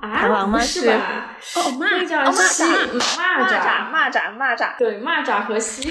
[0.00, 0.60] 螳螂吗？
[0.60, 1.33] 是吧？
[1.56, 5.90] 哦，蚂蚱，蚂蚱，蚂蚱，蚂蚱，蚂蚱，对，蚂蚱和蟋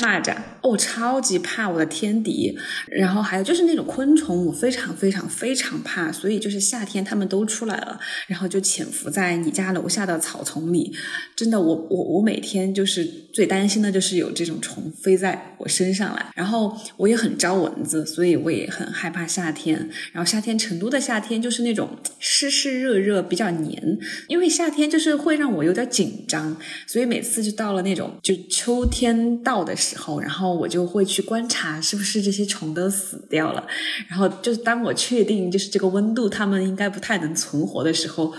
[0.00, 2.56] 蚂蚱，哦，超级怕我的天敌。
[2.86, 10.94] 然后还有就是那种昆虫，我非常非常非常怕，所以就是夏天它们都出来了，然后就潜伏在你家楼下的草丛里。
[11.34, 16.26] 真的，我我我每天就是最担心的就是有这种虫飞在我身上来。
[16.34, 19.90] 然后我也很招蚊子，所以我也很害怕夏天。
[20.12, 24.91] 然后夏天，成都的夏天就是那种湿湿热热，比较黏，因为夏天。
[24.92, 26.54] 就是会让我有点紧张，
[26.86, 33.66] 所以每次就到了那种就秋天到的时候，然后我就会去观察是不是这些虫都死掉了。
[34.10, 38.34] 然后就是当我确定就是这个温度它们应该不太能存活的时候，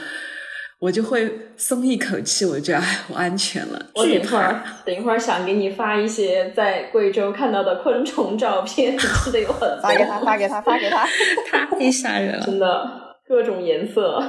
[0.78, 3.88] 我就会松一口气，我觉得哎，我安全了。
[3.96, 9.80] 我等会儿等一会儿想给你发一些在贵州看到的昆虫照片，真的有很多。
[9.82, 11.08] 发给他，发给他，发给他，
[11.80, 12.88] 太吓人了，真的
[13.28, 14.22] 各种颜色。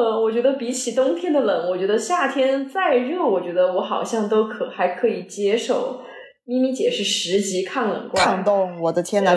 [0.00, 6.00] 呃，我觉得比起冬天的冷，我觉得夏天再热，我觉得我好像都可还可以接受。
[6.46, 9.36] 咪咪姐是十级抗冷怪，抗冻，我的天呐！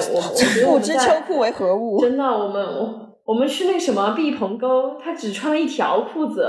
[0.65, 1.99] 我不知秋裤为何物。
[1.99, 6.47] 真的，我们我我们去那什么毕棚沟，他只穿了一条裤子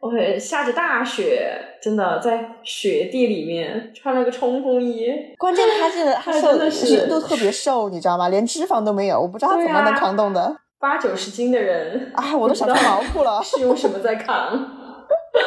[0.00, 1.50] ，OK，下着大雪，
[1.82, 5.06] 真的在雪地里面穿了个冲锋衣。
[5.36, 8.30] 关键他是他瘦的是都特别瘦，你知道吗？
[8.30, 10.56] 连脂肪都没有，我不知道他怎么能抗冻的。
[10.80, 14.76] 八九十斤的人啊，我都想到毛裤了，是用什么在扛？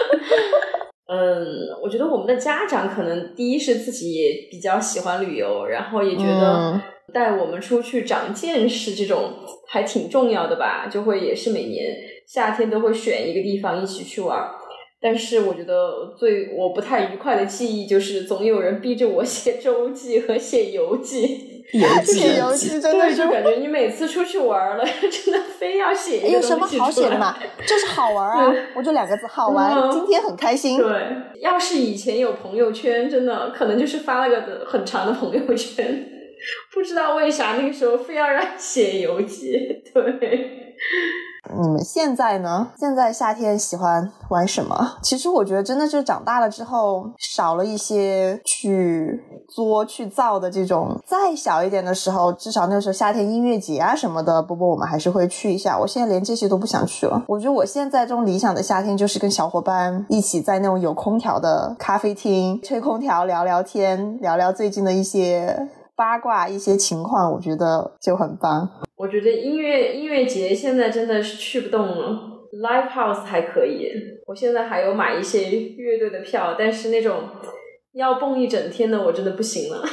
[1.09, 1.47] 嗯，
[1.81, 6.79] 我觉得我们的家长可能第一是自己也比较喜欢旅游，然后也觉得
[7.11, 9.33] 带我们出去长见识这种
[9.67, 11.95] 还挺重要的吧，就会也是每年
[12.27, 14.39] 夏天都会选一个地方一起去玩。
[15.01, 21.52] 但是我觉得最我不太愉快的记忆就是总有人逼着我写周记和写游记。
[21.71, 27.36] 游记，游记，真的就感觉你每次出去玩了， 真的非要写一个有什么好写的嘛？
[27.65, 28.54] 就是好玩啊！
[28.76, 29.91] 我就两个字，好玩。
[29.91, 30.78] 今天很开心。
[30.78, 30.91] 对，
[31.41, 36.10] 要是以前有朋友圈，真的可能就是发了个很长的朋友圈。
[36.73, 40.76] 不知道为啥那个时候非要让写游记，对。
[41.51, 42.69] 你们现在呢？
[42.77, 44.95] 现在夏天喜欢玩什么？
[45.03, 50.97] 其实我觉得真的是长大了之后少了一些去作去造的这种。
[51.06, 55.77] 再小一点的时候，至少那时候夏天音乐节啊什么的，波波我们还是会去一下。
[55.77, 57.23] 我现在连这些都不想去了。
[57.27, 68.69] 我觉得我现在这种理想的夏天就是跟小伙伴一起在那种有空调的咖啡厅吹空调聊聊天，聊聊最近的一些八卦、一些情况，我觉得就很棒。
[68.95, 72.19] 我觉得音乐音乐节现在真的是去不动了
[72.62, 73.91] ，live house 还可以。
[74.25, 77.23] 我现在还有买一些乐队的票，但是那种
[77.93, 79.84] 要蹦一整天的，我真的不行了。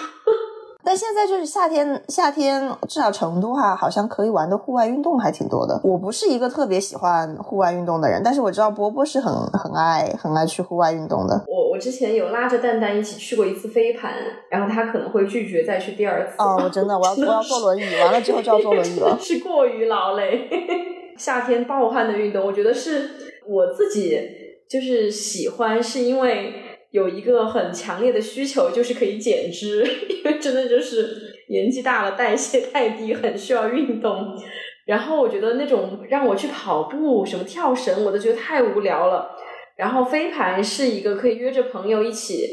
[0.90, 5.81] 但现在就是夏天，夏天至少成都哈，好像可以玩的户外运动还挺多的。
[5.85, 11.44] 我不是一个特别喜欢户外运动的人，但是我知道波波是很很爱很爱去户外运动的。
[11.46, 14.12] 我我之前有拉着蛋蛋一起去过一次飞盘，
[14.50, 16.35] 然后他可能会拒绝再去第二次。
[16.38, 19.14] 哦，我真的我要 我要坐轮椅，完了之后就要坐轮椅了。
[19.22, 20.48] 是过于劳累。
[21.16, 23.11] 夏天暴汗的运动，我觉得是
[23.48, 24.18] 我自己
[24.68, 26.53] 就是喜欢，是因为。
[26.90, 34.37] 有一个很强烈的需求，就是可以减脂， 因为真的就是年纪大了，代谢太低，很需要运动。
[34.87, 39.31] 然后我觉得那种让我去跑步、什么跳绳，我都觉得太无聊了。
[39.76, 42.44] 然后飞盘是一个可以约着朋友一起，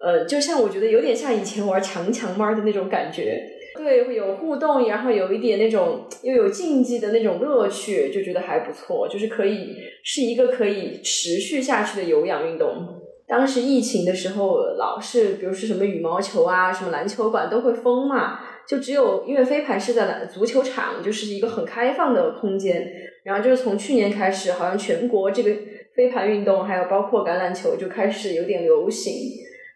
[0.00, 3.38] 呃，就像我觉得有点像以前玩强强猫的那种感觉，
[3.76, 9.74] 对，会有互动，然后有一点那种又有竞技的那种乐趣，就觉得还不错，就是可以
[10.04, 12.99] 是一个可以持续下去的有氧运动。
[13.30, 22.90] 当时疫情的时候，老是比如是什么羽毛球啊、什么篮球馆都会封嘛，就只有因为飞盘是在篮足球场，就是一个很开放的空间。
[23.22, 25.50] 然后就是从去年开始，好像全国这个
[25.94, 29.14] 飞盘运动，还有包括橄榄球就开始有点流行。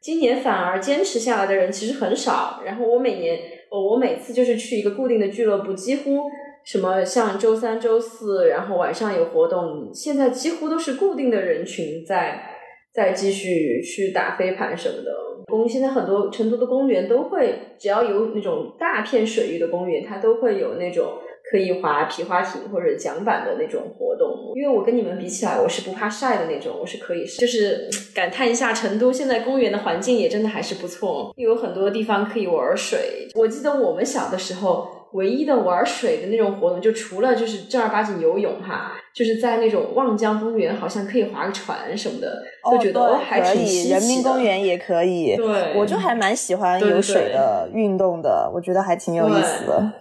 [0.02, 2.60] 今年反而坚持下来的人其实很少。
[2.66, 3.38] 然后我每年，
[3.70, 6.22] 我每次就是去一个固定的俱乐部，几乎
[6.64, 12.50] 什么像周三、周四，然后晚上有活动，现在几乎都是固定的人群在。
[12.94, 15.10] 再继续去打飞盘什么的，
[15.46, 21.14] 公现在很多成都的公园都会，只要有那种大片水域的公园，它都会有那种
[21.50, 24.52] 可以滑皮划艇或者桨板的那种活动。
[24.54, 33.28] 因为我跟你们比起来，我是不怕晒的那种，我是可以，就是 感叹一下成都现在公园的环境也真的还是不错，又有很多地方可以玩水。
[33.34, 34.88] 我记得我们小的时候。
[35.14, 42.42] 唯一的玩水的那种活动，就除了就是正儿八经游泳哈，就是在那种望江公园，好像可以划个船什么的，
[42.72, 43.98] 就觉得还挺稀奇的。
[43.98, 49.92] 人民公园也可以，对，我就还蛮喜欢有水的运动的，我觉得还挺有意思的。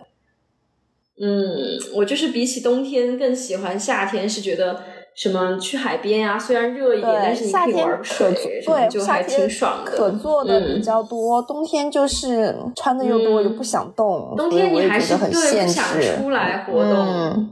[1.21, 4.79] 嗯，我就是比起冬天更喜欢夏天，是觉得。
[5.15, 6.39] 什么去海边啊？
[6.39, 8.33] 虽然热一点，但是你可以玩水，
[8.65, 9.91] 对，就还挺爽的。
[9.91, 17.47] 可做的比较多，冬天就是穿的又多又不想动，冬天你还是对不想出来活动。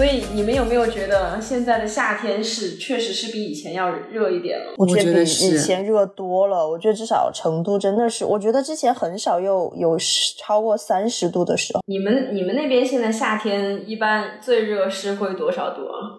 [0.00, 4.72] 所以你们有没有觉得现在的夏天是确实是比以前要热一点了？
[4.78, 6.66] 我觉得比以前热多了。
[6.66, 9.98] 我觉得至少成都真的是，我觉得之前很少有有
[10.38, 11.82] 超过三十度的时候。
[11.86, 16.16] 你们你们那边现在夏天一般最热是会多少度啊？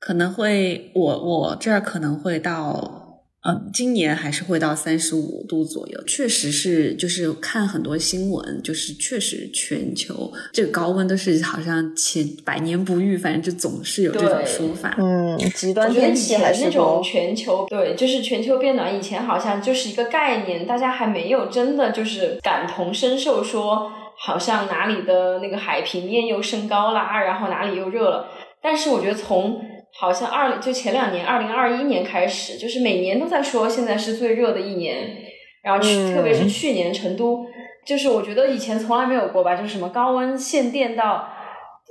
[0.00, 3.01] 可能会我我这儿可能会到。
[3.44, 14.94] 嗯，今年还是会到三十五度左右，确实是，就是看很多新闻，就是确实全球这个高温都是好像前百年不遇，反正就总是有这种说法。
[14.98, 28.28] 嗯，极端天气还是那种全球对，就是全球变暖，以前好像就是一个概念，大家还没有真的就是感同身受，说好像哪里的那个海平面又升高啦，然后哪里又热了。
[28.62, 29.60] 但是我觉得从
[29.98, 34.96] 好像二就前两年，二零二一年开始，就是每年都在说现在是最热的一年，
[35.62, 37.44] 然后去特别是去年成都，
[37.84, 41.28] 就是我觉得以前从来没有过吧，就是什么高温限电到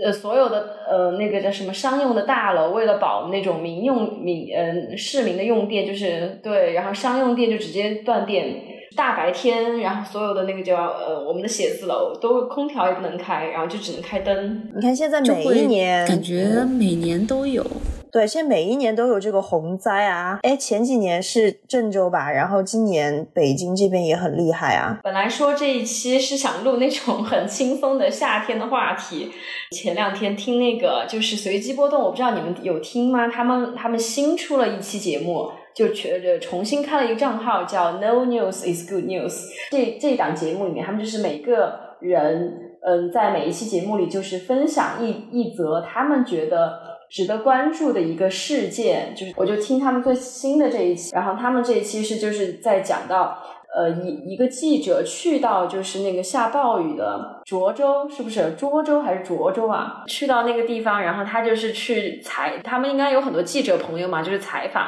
[0.03, 8.63] 呃所有的呃那个叫什么商用的大楼，为了保那种民用民呃市民的用电，就是对，然后商用电就直接断电，
[8.95, 14.69] 大白天，然后所有的那个叫呃我们的写字楼都空调也不能开，然后就只能开灯。
[14.75, 17.65] 你看现在每一年感觉每年都有。
[18.11, 20.37] 对，现在每一年都有这个洪灾啊！
[20.43, 24.99] 哎，前几年是郑州吧，然后今年北京这边也很厉害啊。
[25.01, 29.31] 本来说这一期是想录那种很轻松的夏天的话题，
[29.73, 33.29] 前两天听那个就是随机波动，我不知道你们有听吗？
[33.29, 39.47] 他们他们新出了一期节目，就全重新开了一个账号，叫 No News is Good News。
[39.71, 46.91] 这这档节目里面，他们就是每个人，嗯，在每一期节目里就是分享一一则他们觉得。
[47.11, 53.37] 值得关注的一个事件，就是我就听他们最新的这一期，然后他们这一期是就是在讲到，
[53.75, 60.05] 呃，一一个记者去到就是那个下暴雨的涿州，是不是涿州还是涿州啊？
[60.07, 64.87] 去到那个地方，然后他就是去采，他们应该有很多记者朋友嘛，就是采访。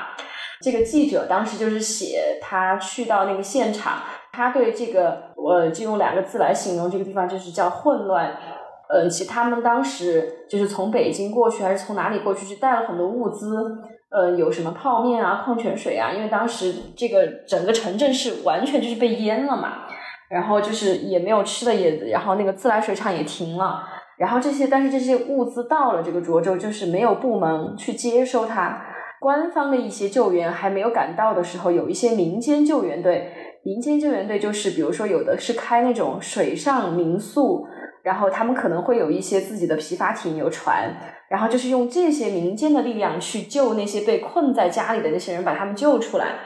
[0.64, 3.99] 这个记者当时就是写他去到那个现场，
[4.32, 8.34] 他对这个，呃，就用两个字来形容这个地方，就是叫混乱。
[8.88, 13.78] 嗯，其实他们当时就是从北京过去，还是从哪里过去，就带了很多物资。
[14.09, 16.14] 呃，有什么泡面啊、矿泉水啊？
[16.14, 19.88] 因为当时这个整个城镇是完全就是被淹了嘛，
[20.30, 23.84] 然后就是也没有吃的，也然后那个自来水厂也停了。
[24.18, 28.86] 然后这些，但是这些物资到了这个涿州，就是没有部门去接收它。
[29.24, 33.32] 官方的一些救援还没有赶到的时候，有一些民间救援队。
[33.64, 37.66] 民间救援队就是，比如说有的是开那种水上民宿。
[38.04, 40.94] 然后他们可能会有一些自己的皮筏艇、有船，
[41.30, 46.40] 然后就是用这些民间的力量去救那些被困在家里的那些人，把他们救出来。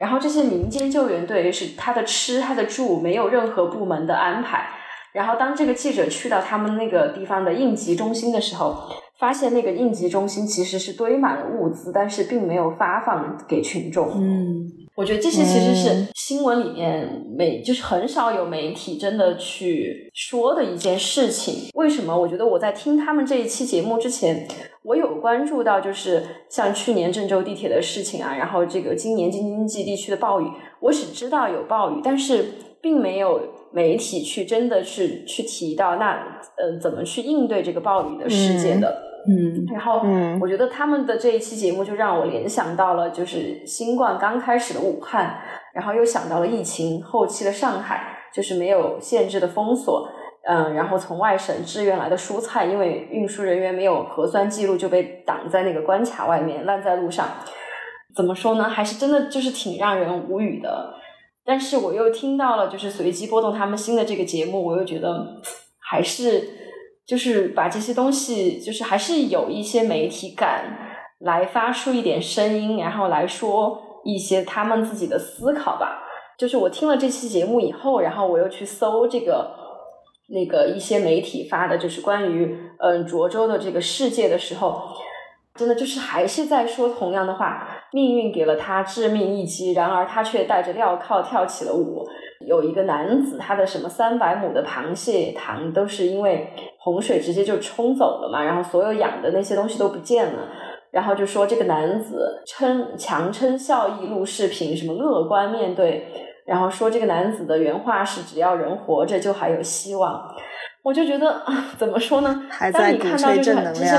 [0.00, 4.70] 然后这些民间救援队是他的吃、他的住没有任何部门的安排。
[5.12, 8.74] 然后当这个记者去到他们那个地方的应急中心的时候，
[9.22, 14.08] 发现那个应急中心其实是堆满了物资，但是并没有发放给群众。
[14.16, 14.66] 嗯。
[14.96, 21.70] 我觉得这些其实是新闻里面媒就是很少有媒体真的去说的一件事情。
[21.74, 22.14] 为什么？
[22.14, 24.46] 我觉得我在听他们这一期节目之前，
[24.82, 30.46] 我有关注到就是像去年郑州地铁的事情啊，然后这个今年京津冀地区的暴雨，
[30.80, 32.44] 我只知道有暴雨，但是
[32.82, 39.11] 并没有媒体去真的去去提到那呃怎么去应对这个暴雨的事件的。
[39.24, 45.38] 嗯，然后嗯我觉得他们的这一期节目就让我联想到了，就是新冠刚开始的武汉，
[45.72, 50.08] 然后又想到了疫情后期的上海，就是没有限制的封锁，
[50.48, 57.28] 嗯，然后从外省支援来的蔬菜，因为运输人员没有核酸记录就被挡在那个关卡外面，烂在路上。
[58.16, 58.64] 怎么说呢？
[58.64, 60.94] 还是真的就是挺让人无语的。
[61.44, 65.40] 但是我又听到了，就是随机波动他们新的这个节目，我又觉得
[65.78, 66.60] 还是。
[67.06, 70.78] 就是把这些东西，就是还是有一些媒体敢
[71.20, 76.00] 来发出一点声音，然后来说一些他们自己的思考吧。
[76.38, 79.54] 就是我听了这期节目以后，然后我又去搜这个
[80.28, 84.82] 那个一些媒体发的，就是关于嗯涿州的这个世界的时候，
[85.54, 87.68] 真的就是还是在说同样的话。
[87.92, 92.06] 命运给了他致命一击，然而他却带着镣铐跳起了舞。
[92.46, 96.48] 有一个男子，他的什么三百亩的螃蟹塘都是因为
[96.78, 100.48] 洪水直接就冲走了嘛，然后所有养的那些东西都不见了。
[100.90, 106.06] 然后就说这个男子称强撑笑意录视频，什么乐观面对，
[106.46, 110.22] 然后说这个男子的原话是只要人活着就还有希望。
[110.82, 112.42] 我就觉得啊怎么说呢？
[112.72, 113.96] 当你看到这个这些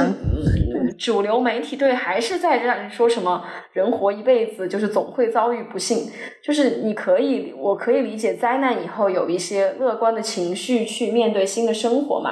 [0.97, 6.11] 主流媒体对还是在这样说什么人活一辈子就是总会遭遇不幸，
[6.43, 12.31] 就是你可以我可以理解灾难以后有一些乐观的情绪去面对新的生活嘛，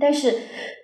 [0.00, 0.34] 但是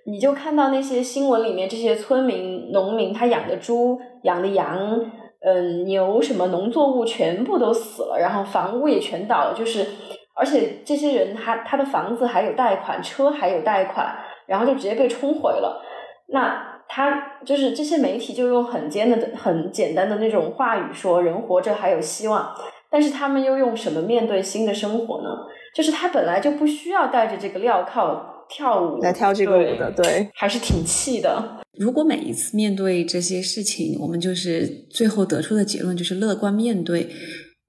[0.05, 9.85] 你就看到那些新闻里面这些村民农民他养的猪养的羊嗯牛什么农作物全部都死了，然后房屋也全倒了，就是
[10.33, 15.83] 而且这些人他他的房子还有贷款，车还有贷款，然后就直接被冲毁了，
[16.27, 16.76] 那。
[16.89, 22.49] 他就是这些媒体就用很尖的、很简单的那种话语说人活着还有希望，
[22.89, 25.29] 但是他们又用什么面对新的生活呢？
[25.75, 31.59] 就是他本来就不需要带着这个镣铐跳舞来跳这个舞的，对，还是挺气的。
[31.77, 37.09] 如果每一次面对这些事情，我们就是最后得出的结论就是乐观面对。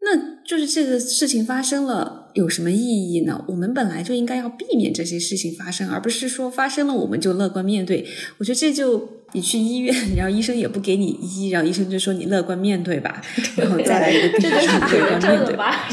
[0.00, 3.44] 那就是这个事情发生了有什么意义呢？
[3.48, 8.06] 我们本来就应该要避免这些事情发生，而不是说发生了我们就乐观面对。
[8.38, 13.22] 我觉得这就你去医院， 然后医生也不给你医，然后医生就说你乐观面对吧，
[13.56, 15.88] 然后再来一个病人 乐观面对吧。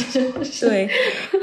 [0.61, 0.89] 对，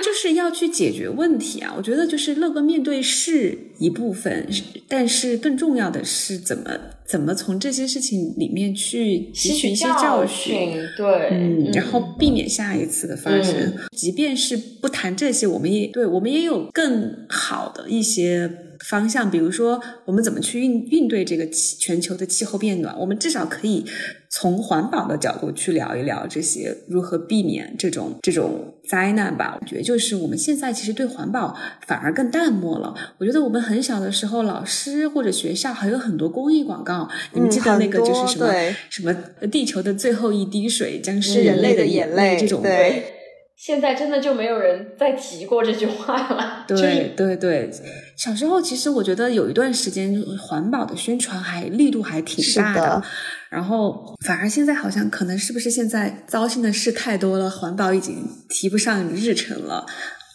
[0.03, 1.75] 就是要去解决问题啊！
[1.77, 4.49] 我觉得就是乐观面对是一部分，
[4.89, 6.65] 但是更重要的是怎么。
[7.05, 10.73] 怎么从这些事情里面去吸取一些教训？
[10.97, 13.75] 对，嗯，然后避免下一次的发生。
[13.95, 18.51] 即便是不谈这些，我们也对我们也有更好的一些。
[18.89, 23.85] 方向，比如说我们怎么去应应对这个气全球的气候变暖，我们至少可以
[24.31, 29.59] 从环保的角度去聊一聊这些如何避免这种这种灾难吧。
[29.61, 32.95] 我觉得就是我们现在其实对环保反而更淡漠了。
[33.19, 38.49] 我觉得我们很小的时候，老师或者学校还有很多公益广告，你们记得那个就是什么
[38.89, 39.13] 什么
[39.51, 43.19] 地球的最后一滴水将是人类的眼泪这种对。
[43.65, 46.65] 现在真的就没有人再提过这句话了。
[46.67, 47.71] 对对对，
[48.17, 53.03] 小时候其实我觉得有一段时间环保的宣传还力度还挺大的，
[53.51, 59.87] 然后反而现在好像可能是不是现在糟心的事太多了，环保已经提不上日程了。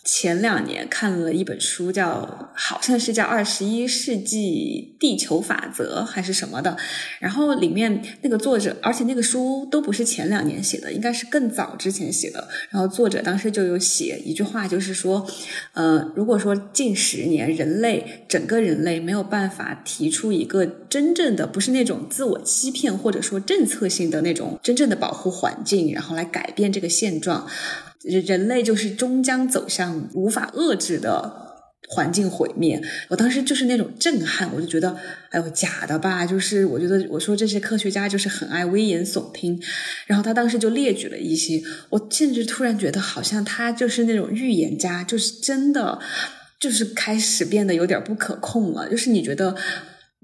[0.10, 6.78] 前两年看了一本书，叫好像是叫《二十一世纪地球法则》还是什么的，
[7.20, 12.47] 然后里面那个作者，而且那个书都不是前两年写的，应该是更早之前写的。
[12.70, 15.28] 然后作者当时就有写一句话，就是说，
[15.74, 27.45] 呃，如果说近十年人类整个人类没有办法提出一个真正的不是那种自我欺骗或者说政策性的那种真正的保护环境，然后来改变这个现状。
[28.04, 31.48] 人人类就是终将走向无法遏制的
[31.89, 32.82] 环境毁灭。
[33.10, 34.98] 我当时就是那种震撼，我就觉得，
[35.30, 36.26] 哎呦，假的吧？
[36.26, 39.62] 就是我觉得，我说这些科学家就是很爱危言耸听。
[40.06, 46.00] 然后他当时就列举了一些，我甚至突然觉得，好像他就是那种预言家，就是真的，
[46.60, 48.89] 就是开始变得有点不可控了。
[48.89, 49.56] 就是你觉得。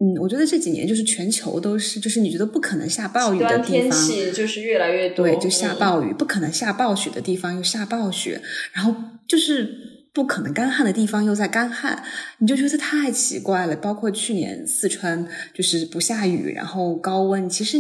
[0.03, 8.41] 嗯，我觉得这几年就是全球都是，就是你觉得不可能下暴雨的地方，就是越来越多，对，就下暴雨；不可能下暴雪的地方又下暴雪，
[8.73, 8.93] 然后
[9.25, 12.03] 就是不可能干旱的地方又在干旱，
[12.39, 13.77] 你就觉得太奇怪了。
[13.77, 17.77] 包括去年四川就是不下雨，然后高温，其实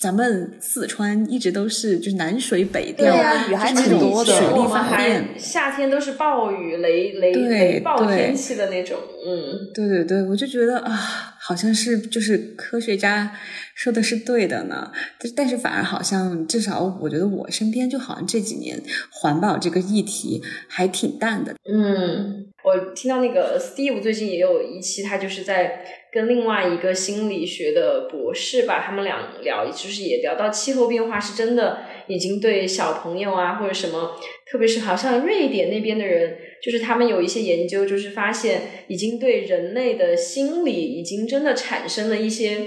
[0.00, 3.14] 咱们四川一直都是就是南水北调，
[3.50, 8.96] 雨还挺多的，水力发电，夏天都是暴雨雷雷雷暴天气的那种，
[9.26, 11.34] 嗯，对对对，我就觉得啊。
[11.48, 13.34] 好像是就是科学家
[13.74, 14.92] 说的是对的呢，
[15.34, 18.78] 但是反而好像至少我觉得我身边就好像这几年
[19.10, 21.54] 环保这个议题还挺淡的。
[21.64, 25.82] 嗯，我听到那个 Steve 最近也有一期，他就是在
[26.12, 31.78] 跟另外一个心理学的博士吧，他们俩聊，就是也聊到气候变化是真的
[32.08, 34.20] 已经对小朋友啊或者什么，
[34.52, 36.36] 特别是好像瑞典那边的人。
[36.62, 42.58] 就是他们有一些研究，就是发现已经对人类的心理已经真的产生了一些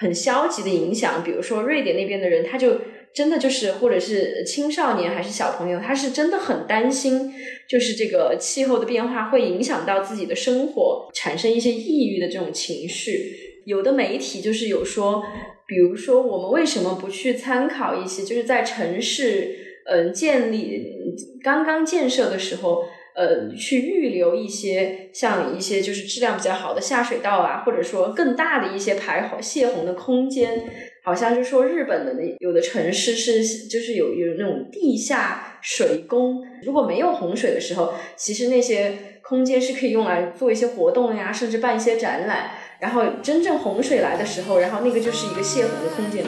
[0.00, 1.22] 很消极的影响。
[1.22, 2.80] 比如说瑞典那边的人，他就
[3.14, 7.32] 真的就是，或者是青少年还是小朋友，他是真的很担心，
[7.68, 13.62] 就是这个气候的变化会影响到自己的生活，产生一些抑郁的这种情绪。
[13.66, 15.22] 有的媒体就是有说，
[15.66, 20.94] 比如说我们为什么不去参考一些，就是在城市嗯建立
[21.42, 22.84] 刚刚建设的时候。
[23.18, 30.62] 呃，去预留一些像一些就是质量比较好的下水道啊，或者说更大的一些排洪泄洪的空间。
[31.02, 42.50] 好像就说日本的那有的城市是就是有有那种地下水宫，如果没有洪水的时候，其实那些空间是可以用来做一些活动呀，甚至办一些展览。
[42.78, 46.24] 然后真正洪水来的时候，然后那个就是一个泄洪的空间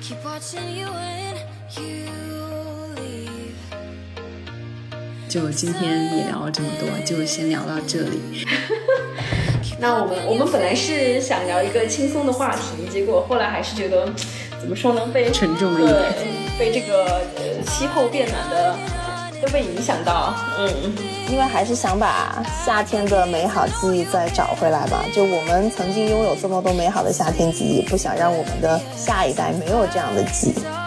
[0.00, 1.19] keep watching you。
[5.30, 8.20] 就今天也聊了这么多，就先聊到这里。
[9.78, 14.12] 那我们我们本来是想聊一个轻松的话题，结果后来还是觉得
[14.60, 15.06] 怎么说呢？
[15.14, 16.12] 被沉重了一点，
[16.58, 18.76] 被这个呃气候变暖的
[19.40, 20.34] 都被影响到。
[20.58, 20.68] 嗯，
[21.30, 25.04] 因为还是想把夏天的美好记忆再找回来吧。
[25.14, 30.79] 就我们曾经拥有这么多美好的夏天记忆，不想让我们的下一代没有这样的记忆。